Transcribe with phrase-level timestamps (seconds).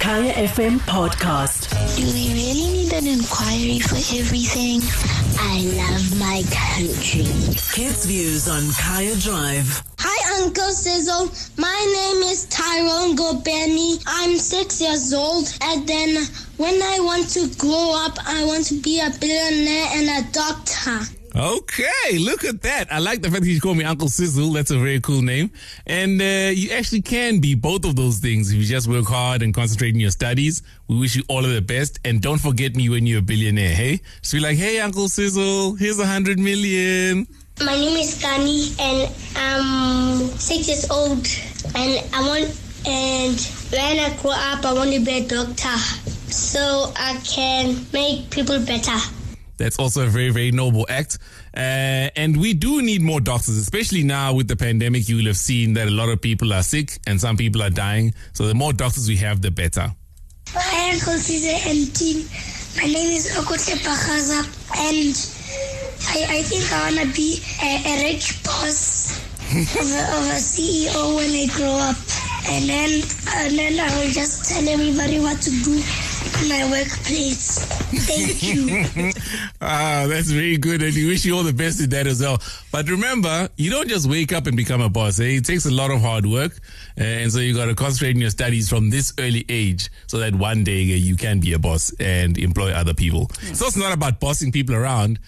[0.00, 1.68] Kaya FM podcast.
[1.94, 4.80] Do we really need an inquiry for everything?
[5.36, 7.28] I love my country.
[7.76, 9.84] Kids Views on Kaya Drive.
[9.98, 11.28] Hi, Uncle Sizzle.
[11.58, 14.02] My name is Tyrone Gobeni.
[14.06, 15.52] I'm six years old.
[15.60, 16.24] And then
[16.56, 21.19] when I want to grow up, I want to be a billionaire and a doctor.
[21.34, 22.92] Okay, look at that.
[22.92, 24.52] I like the fact that you call me Uncle Sizzle.
[24.52, 25.52] That's a very cool name.
[25.86, 29.42] And uh, you actually can be both of those things if you just work hard
[29.42, 30.62] and concentrate in your studies.
[30.88, 32.00] We wish you all of the best.
[32.04, 34.00] And don't forget me when you're a billionaire, hey?
[34.22, 37.28] Just be like, hey, Uncle Sizzle, here's a hundred million.
[37.64, 41.26] My name is Kani, and I'm six years old.
[41.76, 43.38] And I want, and
[43.70, 45.76] when I grow up, I want to be a doctor
[46.32, 48.98] so I can make people better.
[49.60, 51.18] That's also a very, very noble act.
[51.54, 55.06] Uh, and we do need more doctors, especially now with the pandemic.
[55.06, 57.68] You will have seen that a lot of people are sick and some people are
[57.68, 58.14] dying.
[58.32, 59.92] So the more doctors we have, the better.
[60.48, 62.26] Hi, Uncle Caesar and team.
[62.76, 64.48] My name is Okote Pakaza,
[64.80, 65.12] and
[66.08, 69.20] I, I think I want to be a, a rich boss
[69.52, 72.00] of a, of a CEO when I grow up.
[72.48, 73.02] And then,
[73.36, 75.82] and then I will just tell everybody what to do
[76.48, 77.58] my workplace.
[78.06, 79.12] Thank you.
[79.62, 80.82] Ah, that's very good.
[80.82, 82.40] And we wish you all the best in that as well.
[82.72, 85.20] But remember, you don't just wake up and become a boss.
[85.20, 85.36] Eh?
[85.36, 86.52] It takes a lot of hard work.
[86.98, 90.18] Uh, and so you got to concentrate on your studies from this early age so
[90.18, 93.28] that one day uh, you can be a boss and employ other people.
[93.52, 95.18] So it's not about bossing people around.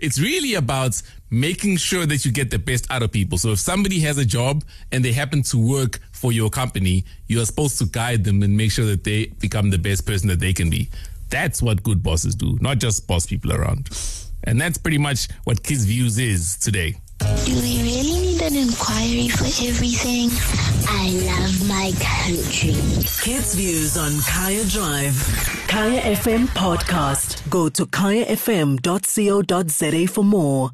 [0.00, 3.38] It's really about making sure that you get the best out of people.
[3.38, 7.40] So if somebody has a job and they happen to work for your company, you
[7.40, 10.40] are supposed to guide them and make sure that they become the best person that
[10.40, 10.88] they can be.
[11.28, 13.90] That's what good bosses do, not just boss people around.
[14.44, 16.96] And that's pretty much what Kids Views is today.
[17.20, 20.30] Do we really need an inquiry for everything?
[20.88, 22.72] I love my country.
[23.22, 25.14] Kids Views on Kaya Drive.
[25.68, 27.29] Kaya FM podcast.
[27.50, 28.80] Go to kayafm.co.za
[30.14, 30.68] for more.